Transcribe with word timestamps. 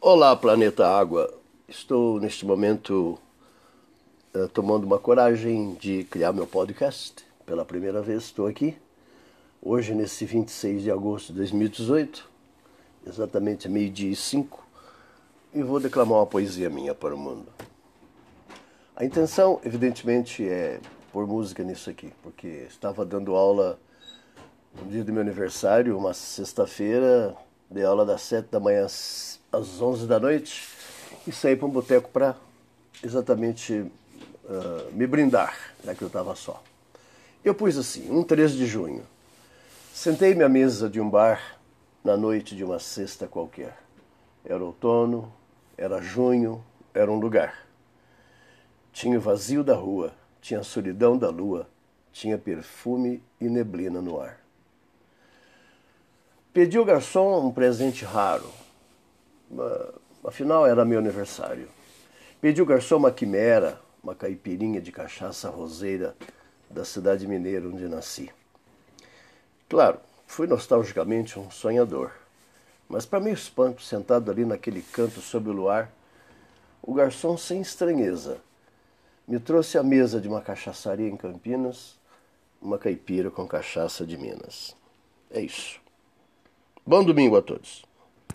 Olá, 0.00 0.36
planeta 0.36 0.86
Água. 0.86 1.28
Estou 1.66 2.20
neste 2.20 2.46
momento 2.46 3.18
uh, 4.32 4.46
tomando 4.50 4.84
uma 4.84 4.96
coragem 4.96 5.74
de 5.74 6.04
criar 6.04 6.32
meu 6.32 6.46
podcast. 6.46 7.26
Pela 7.44 7.64
primeira 7.64 8.00
vez 8.00 8.22
estou 8.22 8.46
aqui. 8.46 8.76
Hoje, 9.60 9.96
nesse 9.96 10.24
26 10.24 10.84
de 10.84 10.90
agosto 10.92 11.32
de 11.32 11.38
2018, 11.38 12.30
exatamente 13.08 13.68
meio-dia 13.68 14.12
e 14.12 14.14
cinco, 14.14 14.64
e 15.52 15.64
vou 15.64 15.80
declamar 15.80 16.20
uma 16.20 16.26
poesia 16.26 16.70
minha 16.70 16.94
para 16.94 17.12
o 17.12 17.18
mundo. 17.18 17.48
A 18.94 19.04
intenção, 19.04 19.60
evidentemente, 19.64 20.48
é 20.48 20.78
pôr 21.12 21.26
música 21.26 21.64
nisso 21.64 21.90
aqui, 21.90 22.12
porque 22.22 22.46
estava 22.68 23.04
dando 23.04 23.34
aula 23.34 23.76
no 24.80 24.88
dia 24.92 25.02
do 25.02 25.12
meu 25.12 25.22
aniversário, 25.22 25.98
uma 25.98 26.14
sexta-feira, 26.14 27.36
dei 27.68 27.82
aula 27.84 28.06
das 28.06 28.22
sete 28.22 28.46
da 28.46 28.60
manhã 28.60 28.84
às 28.84 29.27
11 29.52 30.06
da 30.06 30.20
noite 30.20 30.68
e 31.26 31.32
saí 31.32 31.56
para 31.56 31.66
um 31.66 31.70
boteco 31.70 32.10
para 32.10 32.36
exatamente 33.02 33.72
uh, 34.44 34.92
me 34.92 35.06
brindar, 35.06 35.56
já 35.84 35.94
que 35.94 36.02
eu 36.02 36.08
estava 36.08 36.34
só. 36.34 36.62
Eu 37.44 37.54
pus 37.54 37.78
assim, 37.78 38.10
um 38.10 38.22
3 38.22 38.52
de 38.52 38.66
junho. 38.66 39.02
Sentei-me 39.94 40.44
à 40.44 40.48
mesa 40.48 40.88
de 40.88 41.00
um 41.00 41.08
bar 41.08 41.58
na 42.04 42.16
noite 42.16 42.54
de 42.54 42.62
uma 42.62 42.78
sexta 42.78 43.26
qualquer. 43.26 43.76
Era 44.44 44.62
outono, 44.62 45.32
era 45.76 46.00
junho, 46.00 46.62
era 46.92 47.10
um 47.10 47.18
lugar. 47.18 47.66
Tinha 48.92 49.18
o 49.18 49.20
vazio 49.20 49.64
da 49.64 49.74
rua, 49.74 50.12
tinha 50.40 50.60
a 50.60 50.64
solidão 50.64 51.16
da 51.16 51.30
lua, 51.30 51.68
tinha 52.12 52.36
perfume 52.36 53.22
e 53.40 53.48
neblina 53.48 54.00
no 54.00 54.20
ar. 54.20 54.38
Pedi 56.52 56.76
ao 56.76 56.84
garçom 56.84 57.46
um 57.46 57.52
presente 57.52 58.04
raro, 58.04 58.57
afinal 60.24 60.66
era 60.66 60.84
meu 60.84 60.98
aniversário. 60.98 61.68
Pedi 62.40 62.60
ao 62.60 62.66
garçom 62.66 62.96
uma 62.96 63.10
quimera, 63.10 63.80
uma 64.02 64.14
caipirinha 64.14 64.80
de 64.80 64.92
cachaça 64.92 65.48
roseira 65.48 66.14
da 66.70 66.84
cidade 66.84 67.26
mineira 67.26 67.66
onde 67.66 67.88
nasci. 67.88 68.30
Claro, 69.68 70.00
fui 70.26 70.46
nostalgicamente 70.46 71.38
um 71.38 71.50
sonhador, 71.50 72.12
mas 72.88 73.04
para 73.04 73.20
meu 73.20 73.34
espanto, 73.34 73.82
sentado 73.82 74.30
ali 74.30 74.44
naquele 74.44 74.82
canto 74.82 75.20
sob 75.20 75.50
o 75.50 75.52
luar, 75.52 75.90
o 76.82 76.94
garçom 76.94 77.36
sem 77.36 77.60
estranheza 77.60 78.38
me 79.26 79.38
trouxe 79.38 79.76
à 79.76 79.82
mesa 79.82 80.20
de 80.20 80.26
uma 80.26 80.40
cachaçaria 80.40 81.08
em 81.08 81.16
Campinas 81.16 81.98
uma 82.62 82.78
caipira 82.78 83.30
com 83.30 83.46
cachaça 83.46 84.06
de 84.06 84.16
Minas. 84.16 84.74
É 85.30 85.40
isso. 85.40 85.78
Bom 86.86 87.04
domingo 87.04 87.36
a 87.36 87.42
todos. 87.42 87.87